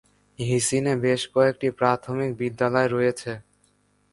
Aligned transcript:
হিচিনে 0.39 0.93
বেশ 1.05 1.21
কয়েকটি 1.33 1.67
প্রাথমিক 1.79 2.29
বিদ্যালয় 2.39 2.89
রয়েছে। 2.89 3.31